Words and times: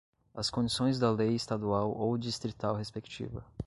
as 0.33 0.49
condições 0.49 0.97
da 0.97 1.11
lei 1.11 1.35
estadual 1.35 1.91
ou 1.91 2.17
distrital 2.17 2.73
respectiva 2.75 3.45